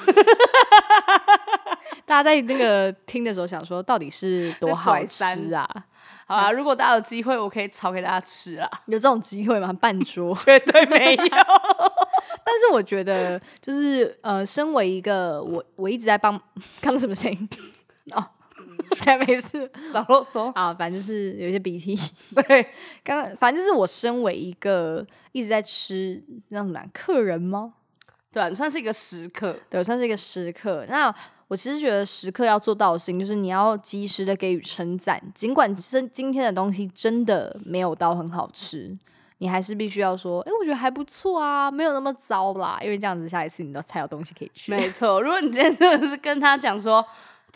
[2.06, 5.68] 大家在那个听的时候想说，到底是多好吃啊？
[6.26, 9.72] 好啦，如果大家有机会，我可以炒给大家吃啊，有这种机会吗？
[9.78, 10.34] 半桌？
[10.44, 11.24] 绝对没有。
[12.46, 16.32] 但是我觉得，就是呃，身为一个我，我一直在帮，
[16.80, 17.48] 刚刚什么声音？
[18.12, 18.24] 哦，
[19.04, 20.52] 该没事少啰嗦。
[20.52, 21.96] 啊，反正就是有一些鼻涕。
[22.46, 22.62] 对，
[23.02, 27.74] 刚刚反正就是我身为一个一直在吃那种男客人吗？
[28.30, 29.56] 对啊，你算是一个食客。
[29.70, 30.84] 对，我算是一个食客。
[30.88, 31.14] 那
[31.48, 38.96] 我其实觉得时刻要做到的事情，就是你要及时的给予称赞，尽管今今天的东西真的没有到很好吃，
[39.38, 44.70] 你还是必须要说，哎、我觉得还不错啊，没有那么糟啦，因为这样子下一次你都才有东西可以吃。
[44.70, 47.04] 没错，如果你今天真的是跟他讲说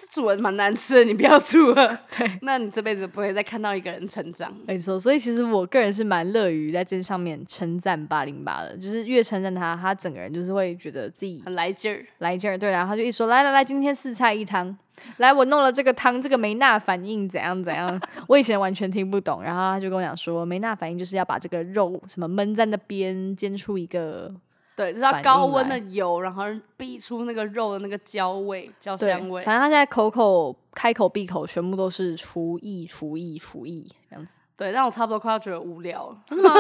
[0.00, 4.54] 这煮的蛮难吃的，你不要煮了， 对，那你这辈子不会再看到一个人成长。
[4.64, 14.78] 没错，所以其实我个人是蛮乐于在这上面称赞八零八的，就是越称赞他，他整个人就是会觉得自己很来劲儿，来劲儿，对，然后他就一说来来来，今天四菜一汤，
[15.16, 24.32] 来我弄了这个汤，这个梅纳反应怎样怎样， 我以前完全听不懂，然后他就跟我讲说，梅纳反应就是要把这个肉什么焖在那边煎出一个
[24.78, 26.44] 对，就是要高温的油，然后
[26.76, 29.42] 逼出那个肉的那个焦味、焦，香味。
[29.42, 34.32] 反正他现在口口开口闭口全部都是厨艺厨艺厨艺这样子。
[34.56, 36.18] 对，让我差不多快要觉得无聊了。
[36.26, 36.54] 真的吗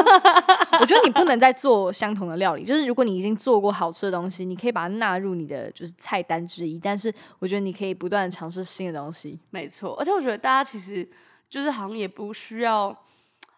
[0.80, 9.38] 我觉得你不能再做相同的料理，就是如果你已经做过好吃的东西，你可以把它纳入你的就是菜单之一，但是我觉得你可以不断的尝试新的东西。
[9.50, 11.08] 没错，而且我觉得大家其实
[11.48, 12.96] 就是好像也不需要，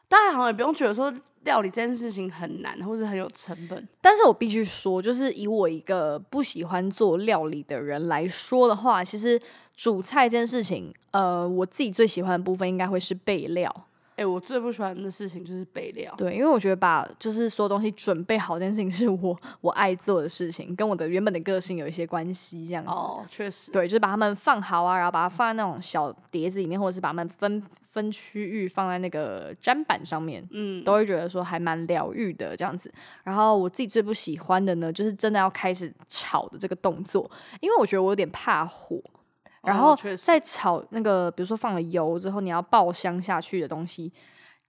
[0.09, 1.13] 大家好像也不用觉得说
[1.45, 3.89] 料理这件事情很难，或者很有成本。
[4.01, 9.41] 但是我必须说，就是以我一个不喜欢做料理的人来说的话，其实
[9.77, 13.75] 煮菜这件事情，呃，我自己最喜欢的部分应该会是备料。
[14.17, 16.13] 哎、我最不喜欢的事情就是备料。
[16.15, 22.91] 对，因为我觉得把就是所有东西准备好这件事情是我我爱做的事情，跟我的原本的个性有一些关系，这样子。
[22.91, 32.93] 哦，确实，对，就是把它们放好啊，然后把它放在那种小碟子里面，或者是把它们分分区域放在那个砧板上面，嗯，都会觉得说还蛮疗愈的这样子。
[33.25, 37.29] 然后我自己最不喜欢的呢，就是真的要开始炒的这个动作，
[37.61, 39.03] 因为我觉得我有点怕火。
[39.63, 44.11] 然后在炒那个，比如说放了油之后，你要爆香下去的东西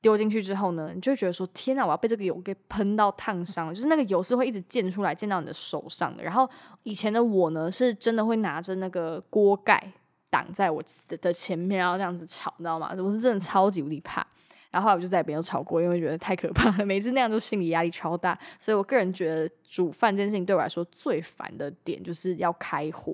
[0.01, 3.73] 丢进去之后呢，你就会觉得说：天哪，我要被这个油给喷到烫伤了。
[3.73, 6.21] 就是那个油是会一直溅出来，溅到你的手上的。
[6.21, 6.49] 然后
[6.83, 9.93] 以前的我呢，是真的会拿着那个锅盖
[10.31, 12.91] 挡在我的的前面，然后这样子吵，你知道吗？
[12.97, 14.25] 我是真的超级无敌怕。
[14.71, 18.39] 然后后来我就再也没有吵过，因为觉得太可怕了，每次那样就心理压力超大。
[18.57, 23.13] 所以我个人觉得煮饭这件事情对我来说最烦的点就是要开火。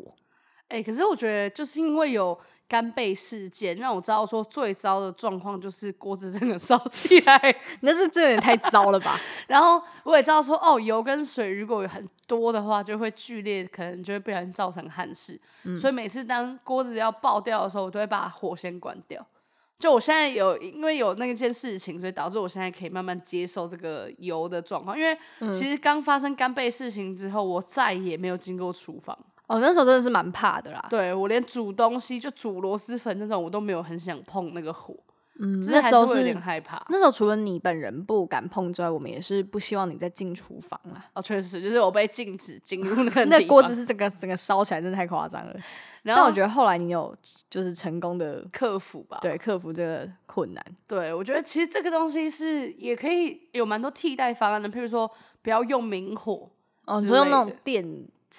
[0.67, 9.17] 哎、可是我觉得就是因为有干贝事件，让我知道说最糟的状况就是锅子真的烧起来， 那是这有点太糟了吧？
[9.47, 15.39] 然后我也知道说哦，油跟水如果有很多的话，就会剧烈，可能就会不小心造成憾事。
[15.79, 19.25] 所以每次当锅子要爆掉的时候，我都会把火先关掉。
[19.79, 24.97] 就我现在有因为有那件事情，所以导致我现在可以慢慢接受这个油的状况。
[24.97, 25.15] 因为
[25.51, 29.17] 其实刚发生干贝事情之后，我再也没有经过厨房。
[29.47, 30.85] 哦，那时候真的是蛮怕的啦。
[30.89, 34.93] 对我连煮东西，就煮螺蛳粉那种，我都没有很想碰那个火，
[35.39, 36.85] 嗯，就是那时候是有点害怕。
[36.89, 41.05] 那时候除了你本人不敢碰之外，我们也是不希望你再进厨房啦。
[41.13, 45.53] 哦，确实，就是我被禁止进入那个 那锅子是整个整个烧起来，真的太夸张了。
[46.03, 47.15] 然后但我觉得后来你有
[47.49, 49.17] 就是成功的克服吧。
[49.21, 50.65] 对克服这个困难。
[50.85, 55.09] 对，我觉得其实这个东西是也可以有蛮多替代方案的，譬如说
[55.41, 56.49] 不要用明火。
[56.85, 57.85] 哦，你之说用那种电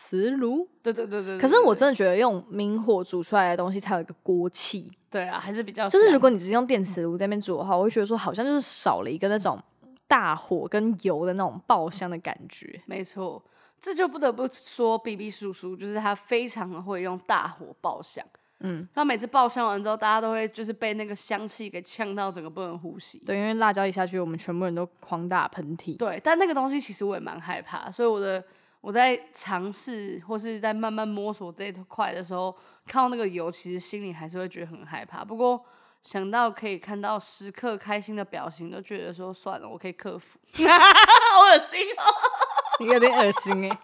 [0.01, 0.69] 磁炉？
[0.81, 4.93] 对对对对可是我真的觉得用明火煮出来的东西才有一个锅气。
[5.11, 9.61] 对啊，还是比较就是如果你直接用电磁炉在那边煮的话，我会觉得说好像就是少了一个那种
[10.07, 12.81] 大火跟油的那种爆香的感觉。
[12.87, 13.43] 没错，
[13.81, 18.25] 这就不得不说 B B 叔叔，就是他非常的会用大火爆香。
[18.61, 23.19] 嗯，他每次爆香完之后，大家都会就是被那个香气给呛到，整个不能呼吸。
[23.25, 25.97] 对，因为辣椒一下去，我们全部人都狂打喷嚏。
[25.97, 28.45] 对，但那个东西其实我也蛮害怕，所以我的
[28.89, 32.51] 我在尝试或是在慢慢摸索这一块的时候，
[32.87, 35.23] 看到那个油，其实心里还是会觉得很害怕。
[35.23, 35.63] 不过
[36.01, 40.39] 想到可以看到时刻开心的表情，都觉得说算了，我可以克服。
[40.57, 42.03] 好恶心哦！
[42.81, 43.79] 你有点恶心哎、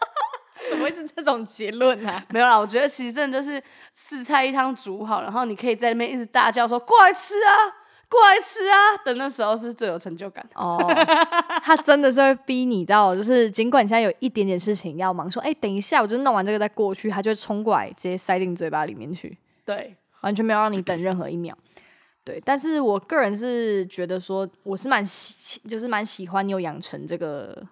[0.70, 2.24] 怎么会是这种结论啊？
[2.30, 7.52] 没有啦，我觉得其实真的就是四菜一汤煮好，然后你可以在那边一直大叫说过来吃啊，
[8.08, 10.60] 过来吃啊等那时候是最有成就感的。
[10.60, 10.78] 哦，
[11.62, 21.56] 他真的是会逼你到，就是尽管你现在有一点点事情要忙，说哎、等一下，我就弄完这个再过去，他就会冲过来直接塞进嘴巴里面去，对，完全没有让你等任何一秒。
[22.24, 27.66] 对，但是我个人是觉得说，我是蛮喜，就是蛮喜欢你有养成这个，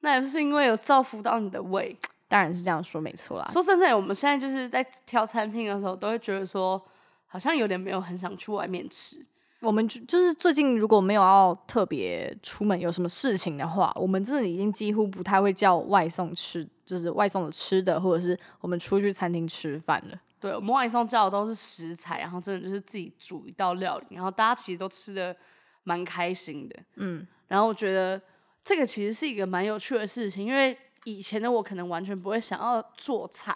[0.00, 1.96] 那也是因为有造福到你的胃。
[2.28, 3.46] 当然是这样说没错啦。
[3.52, 6.80] 说真的，我们现在就是在挑餐厅的时候，都会觉得说，
[7.26, 9.16] 好像有点没有很想去外面吃。
[9.60, 20.18] 我们就就是最近如果没有要特别出门有什么事情的话，我们真的已经几乎不太会叫外送吃，就是外送的吃的，或者是我们出去餐厅吃饭了。
[20.40, 25.36] 对，我们外送叫的都是食材，然后真的就是自己煮一道料理，然后大家其实都吃的
[25.84, 26.76] 蛮开心的。
[26.96, 28.18] 嗯，然后我觉得
[28.64, 33.54] 这个其实是一个蛮有趣的事情，因为以前的我可能完全不会想要做菜，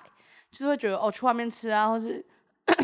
[0.50, 2.22] 就是会觉得哦去外面吃啊，或是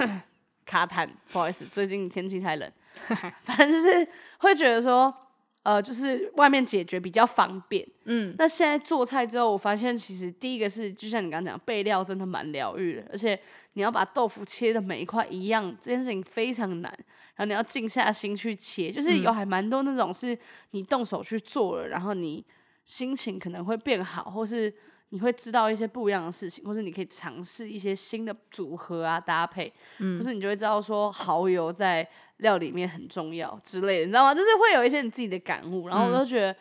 [0.64, 2.72] 卡痰，不好意思，最近天气太冷，
[3.42, 4.06] 反正就是
[4.38, 5.14] 会觉得说。
[5.62, 13.38] 呃，就是外面解决比较方便，嗯，那现在做菜之后，我发现其实第一个是，就像你刚刚讲，备料真的蛮疗愈的，而且
[13.74, 16.90] 你要把豆腐切的每一块一样，这件事情非常难。
[17.36, 20.36] 然后你要静下心去切，就是有还蛮多那种是
[20.70, 22.42] 你动手去做了，然后你
[22.86, 24.72] 心情可能会变好，或是
[25.10, 34.34] 你会知道一些不一样的事情，或是你可以尝试一些新的组合啊搭配，嗯，或是你就会知道说蚝油在料里面很重要之类的，你知道吗？
[34.34, 36.56] 就是会有一些你自己的感悟，然后我都觉得。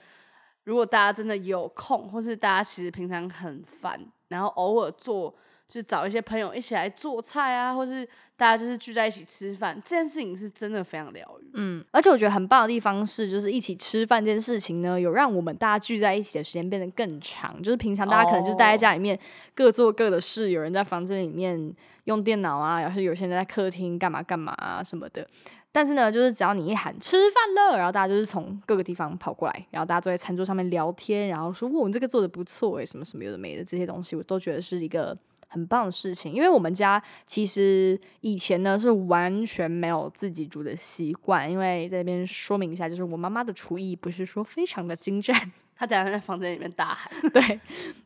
[0.66, 5.34] 如果大家真的有空，或是大家其实平常很烦，然后偶尔做，
[5.70, 8.04] 就是找一些朋友一起来做菜啊，或是
[8.36, 11.52] 大家就是聚在一起吃饭，这件事情是真的非常疗愈。
[11.54, 17.62] 嗯，而且我觉得很棒的地方是，就是一起吃饭这件事情呢，有让我们大家聚在一起的时间变得更长。
[17.62, 19.18] 就是平常大家可能就是待在家里面
[19.54, 21.72] 各做各的事，有人在房间里面
[22.06, 25.28] 用电脑啊，然后有些人在客厅干嘛干嘛啊什么的。
[25.72, 35.16] 但是呢，就是只要你一喊吃饭了，然后大家就是从各个地方跑过来，然后大家坐在餐桌上面聊天，然后说：“哇，你这个做的不错诶，什么什么有的没的这些东西，我都觉得是一个
[35.50, 36.34] 很棒的事情。
[36.34, 45.36] 因为我们家其实以前呢是完全没有自己煮的习惯，因为在这边说明一下，就是我妈妈的厨艺不是说非常的精湛。
[45.80, 47.58] 她等下在房间里面大喊，对，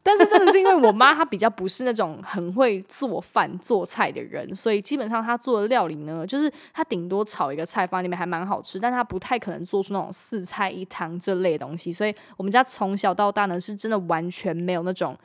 [0.03, 11.91] 但是真的是因为我妈她比较不是那种很会做饭做菜的人，所以基本上她做的料理呢，就是她顶多炒一个菜放在里面还蛮好吃，但她不太可能做出那种四菜一汤这类东西。
[11.91, 15.17] 所以我们家从小到大呢，是真的完全没有那种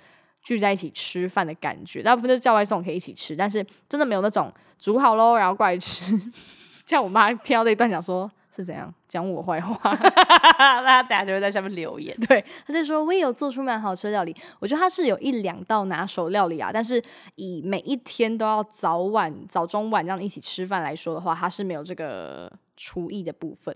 [0.48, 6.18] 聚在一起吃饭的感觉，大部分就是叫外送可以一起吃，但是真的没有那种煮好喽然后过来吃。
[6.86, 8.30] 像我妈听到这一段，讲说。
[8.56, 9.78] 是怎样讲我坏话？
[10.58, 12.12] 那大家就会在下面留言。
[12.26, 14.34] 对，他就说我也有做出蛮好吃的料理。
[14.58, 17.00] 我觉得他是有一两道拿手料理啊，但是
[17.36, 23.72] 以每一天都要早晚早中晚这样一起吃饭来说的话，他是没有这个厨艺的部分。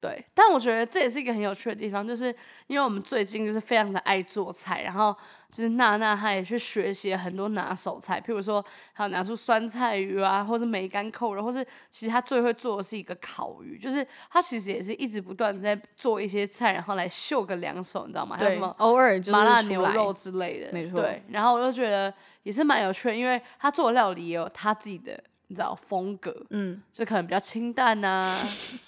[0.00, 2.26] 对，但我觉得这也是一个很有趣的地方，就是
[2.68, 5.12] 因为我们最近就是非常的爱做菜，然后
[5.50, 18.36] 就是娜娜她也去学习了很多拿手菜，譬如说她拿出酸菜鱼啊，或是梅干扣肉，或是其实她最会做的是一个烤鱼，就是她其实也是一直不断的在做一些菜，然后来秀个两手，你知道吗？
[18.38, 21.00] 还有什么偶尔就麻辣牛肉之类的，没错。
[21.00, 28.08] 对，然后我就觉得也是蛮有趣的，因为她做的料理也有她自己的你知道风格，嗯，就可能比较清淡呐。
[28.08, 28.38] 啊，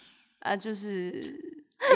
[0.57, 1.39] 就是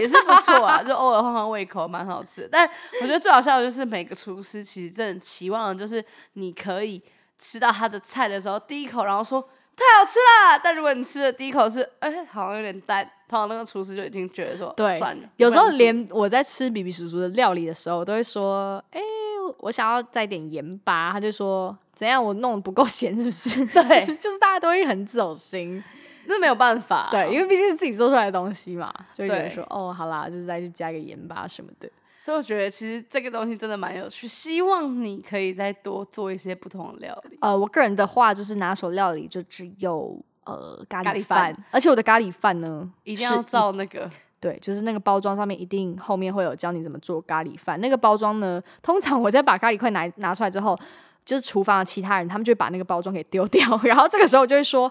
[0.01, 2.49] 也是不错啊，就偶尔换换胃口，蛮好吃。
[2.51, 2.69] 但
[3.01, 6.05] 我觉得最好笑的就是每个厨师其实真的期望的就是
[6.35, 7.03] 你可以
[7.39, 9.41] 吃到他的菜的时候，第一口然后说
[9.77, 10.61] 太好吃了。
[10.63, 15.23] 但如果你吃的第一口是哎好像有点淡，通常那个厨师就已经觉得说对算了。
[15.37, 19.01] 有时候连我在吃比比叔叔的料理的时候，我都会说哎
[19.59, 23.67] 我想要再点盐巴，他就说怎样我弄的不够咸是不是？
[23.67, 25.83] 对， 就是大家都会很走心。
[26.27, 31.89] 那没有办法，对，因为毕竟是自己做出来的东西嘛，就有人说哦，好啦，就是再去加个盐巴什么的。
[32.17, 37.37] 所以我觉得其实这个东西真的蛮有趣，希望你可以再多做一些不同的料理。
[37.43, 44.11] 呃，我个人的话就是拿手料理就只有呃咖喱饭，而且我的咖喱饭呢一定要照那个，
[44.41, 47.79] 对，就是那个包装上面一定后面会有教你怎么做咖喱饭。
[47.79, 50.75] 那个包装呢，通常我在把咖喱块拿拿出来之后，
[51.27, 54.91] 就是厨房的其他人他们就会把那个包装给丢掉， 然后这个时候我就会说。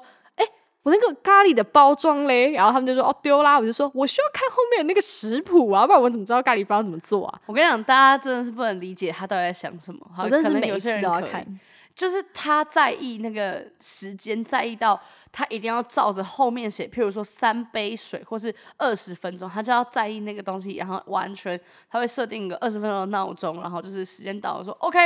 [0.84, 7.42] 我那个咖喱的包装嘞，然后他们就说哦丢啦，我就说我需要看后面那个食谱啊，不然我怎么知道咖喱饭怎么做啊？
[7.46, 10.00] 我跟你讲，大家真的是不能理解他到底在想什么。
[10.18, 11.60] 我真的是每次都要看，
[11.96, 15.00] 就是他在意那个时间，在意到
[15.32, 21.58] 他一定要照着后面写，譬如说三杯水或是二十分钟，他就要在意那个东西，然后完全
[21.90, 25.00] 他会设定一个二十分钟的闹钟，然后就是时间到了说 OK。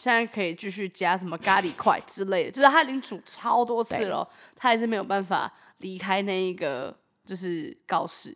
[0.00, 8.34] 现在可以继续加什么咖喱块之类的，就是他已经煮超多次了，他还是没有办法离开那一个就是告示。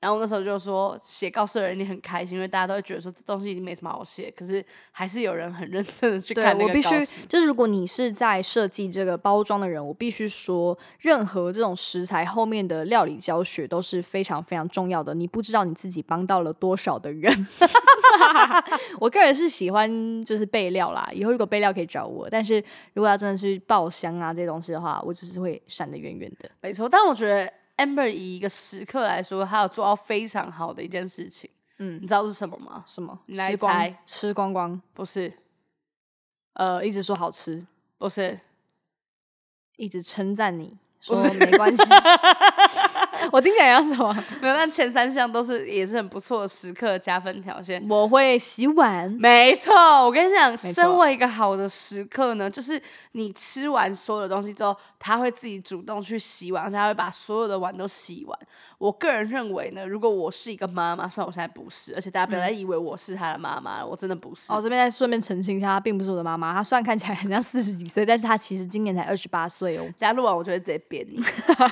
[0.00, 7.20] 然后那时候就说写告示的人你很开心，因为大家都会觉得说这东西已经没什么好写，可是还是有人很认真的去看那个告示。
[7.28, 15.14] 就是如果你是在设计这个包装的人，我必须说，任何这种食材后面的料理教学都是非常非常重要的。
[15.14, 17.46] 你不知道你自己帮到了多少的人。
[18.98, 22.26] 我个人是喜欢就是备料啦，以后如果备料可以找我。
[22.30, 22.58] 但是
[22.94, 26.50] 如果要真的去爆香啊这些东西的话，我只是会闪得远远的。
[26.62, 27.52] 没错，但我觉得。
[27.80, 31.48] Amber 以一个食客来说，他有做到非常好的一件事情。
[31.78, 32.84] 嗯，你知道是什么吗？
[32.86, 33.18] 什么？
[33.26, 34.02] 你来猜。
[34.04, 34.80] 吃光光？
[34.92, 35.32] 不是。
[36.52, 37.66] 呃，一直说好吃？
[37.96, 38.38] 不是。
[39.76, 40.76] 一直称赞你？
[41.00, 41.82] 说没关系。
[43.32, 44.12] 我听起来要什么？
[44.40, 47.84] 没有，但前三项都是也是很不错的时刻加分条件。
[47.88, 49.74] 我会洗碗，没错。
[50.04, 52.80] 我跟你讲，身为一个好的时刻呢，就是
[53.12, 58.38] 你吃完所有的东西之后，他会自己主动去洗碗，而且他会把所有的碗都洗完。
[58.80, 64.50] 我个人认为呢，如果我是一个妈妈，虽然我现在不是，而且大家不要再以为我是他的妈妈，我真的不是。
[64.50, 66.54] 哦，这边再顺便澄清一下，她并不是我的妈妈。
[66.54, 69.84] 她虽然看起来很像四十几岁，但是她其实今年才二十八岁哦。
[69.98, 71.22] 大家录完，我就会直接扁你。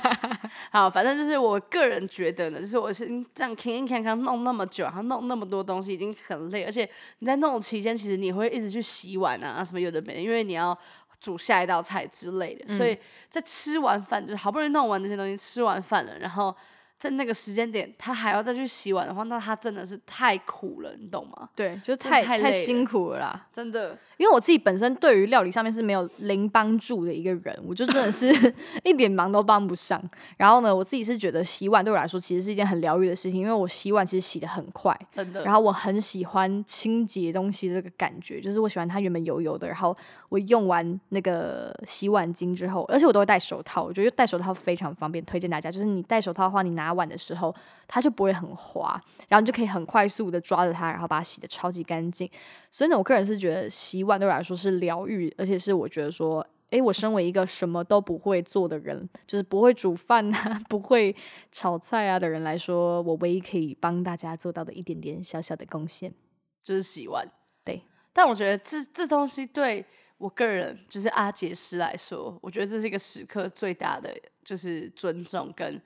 [0.69, 6.63] 好，反正就是我个人觉得呢，就是我是这样勤勤恳恳弄那么久，然后弄那么多东西，已经很累。
[6.63, 10.77] 而且你在弄期间，其实你会一直去洗碗啊，什么有的没的，因为你要
[11.19, 12.77] 煮下一道菜之类的。
[12.77, 12.95] 所以
[13.31, 16.55] 在吃完饭，就是好不容易弄完这些东西，吃完饭了，然后。
[16.99, 21.47] 在那个时间点他还要再去洗碗的话，那他真的是太苦了，你懂吗？
[21.55, 23.47] 对，就真的太太辛苦了啦。
[23.53, 28.27] 真的，因为我自己本身对于料理上面是没有零帮助的一个人，我就真的是
[28.83, 30.01] 一点忙都帮不上。
[30.35, 35.45] 然后呢，我自己是觉得洗碗对我来说其实是一件很疗愈的事情，因为我洗碗其实洗的很快，真的。
[35.45, 39.95] 然后我很喜欢清洁东西这个感觉，就是我喜欢它原本油油的，然后
[40.29, 45.69] 我用完那个洗碗巾之后，而且我都会戴手套，我觉得戴手套非常方便，推荐大家。
[45.69, 47.53] 就是你戴手套的话，你拿碗的时候
[47.87, 52.29] 它就不会很滑，然后你就可以很快速的抓着它，然后把它洗的超级干净。
[52.71, 56.45] 所以呢，我个人是觉得洗碗对我来说是疗愈，而且是我觉得说。
[56.71, 61.15] 诶，我身为一个什么都不会做的人，就是不会煮饭啊、 不会
[61.51, 66.13] 炒菜啊的人来说，我唯一可以帮大家做到的一点点小小的贡献。
[66.61, 67.27] 就是洗碗。
[67.65, 67.81] 对，
[68.13, 69.83] 但我觉得这这东西对
[70.19, 74.13] 我个人，就是阿杰师来说，我觉得这是一个时刻最大的
[74.43, 75.81] 就是尊重，跟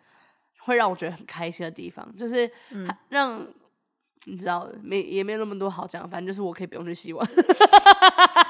[0.57, 2.49] 会让我觉得很开心的地方，就是
[2.87, 3.47] 还让
[4.25, 7.29] 你知道没也没有那么多好讲，反正就是我可以不用去洗碗，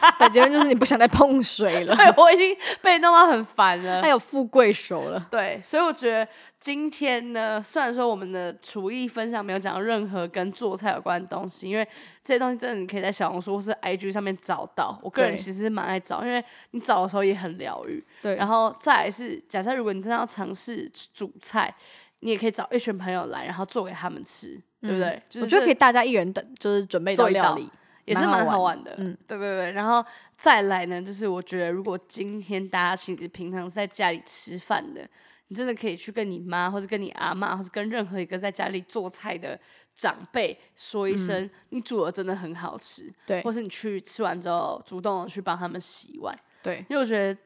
[0.20, 4.10] 对，结论就是你不想再碰水了，对我已经被弄到很烦了还。
[4.10, 5.28] 有富贵手了。
[5.32, 6.28] 对，所以我觉得
[6.60, 11.88] 今天呢，虽然说我们的厨艺分享没有讲到任何跟做菜有关的东西，因为
[12.24, 15.00] 这些东西真的你可以在小红书或是 IG 上面找到。
[15.02, 18.04] 我个人其实蛮爱找，因为你找的时候也很疗愈。
[18.22, 21.74] 对，然后再来是，假设如果你真的要尝试煮菜，
[22.20, 25.22] 你也可以找一群朋友来，然后做给他们吃，对不对？
[25.42, 27.70] 我觉得可以大家一人等就是准备做一道道料理，
[28.06, 29.72] 也是蛮好玩玩的，嗯对对对。
[29.72, 30.06] 然后
[30.38, 35.08] 再来呢，就是我觉得如果今天大家其实平常是在家里吃饭的，
[35.48, 39.60] 你真的可以去跟你妈，或者跟你阿妈，或者跟任何一个在家里做菜的
[39.96, 47.40] 长辈说一声，你煮的真的很好吃，嗯对或是你去吃完之后主动的去帮他们洗碗，对因为我觉得。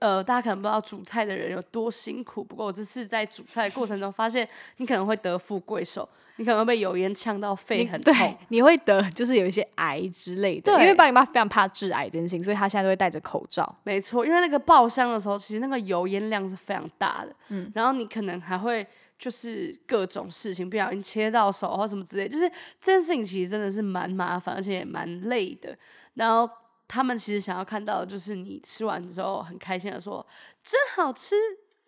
[0.00, 2.44] 呃，大家可能不知道煮菜的人有多辛苦。
[2.44, 13.74] 不过我这次在煮菜的过程中，发现你可能会得富贵手，你可能会被油烟呛到肺很痛。，你会得就是有一些癌之类的，对因为爸你妈非常怕致癌这件事情，所以她现在都会戴着口罩。
[13.84, 18.86] 没错，因为那个爆香的时候，其实那个油烟量是非常大的，嗯，然后你可能还会
[19.18, 22.46] 就是各种事情不小心切到手或什么之类，就是
[22.78, 25.74] 这件事情其实真的是蛮麻烦，而且也蛮累的。
[26.14, 26.48] 然后
[26.94, 30.24] 他们其实想要看到的就是你吃完之后很开心的说
[30.62, 31.34] 真好吃，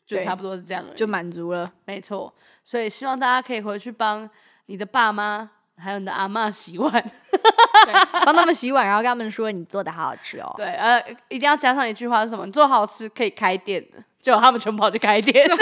[0.05, 2.35] 就差不多是这样而已，就满足了，没错。
[2.65, 4.29] 所以希望大家可以回去帮
[4.67, 5.49] 你的爸妈
[5.79, 7.93] 还有你的阿妈洗碗，对，
[8.25, 10.53] 帮他们洗碗，然后跟他们说你做的好好吃哦。
[10.57, 12.45] 对，呃，一定要加上一句话是什么？
[12.45, 15.49] 你做好吃可以开店的，结果他们全部跑去开店，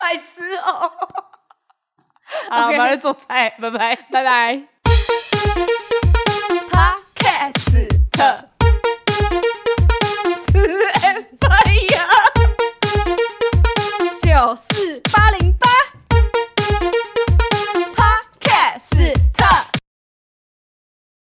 [0.00, 0.90] 白痴哦！
[2.50, 3.94] 好了，我们要去做菜，拜拜。
[4.10, 4.66] 拜拜。
[7.54, 8.36] S 特。
[10.50, 10.58] 四
[11.04, 11.46] M 八
[11.92, 11.96] 幺
[14.20, 15.25] 九四八。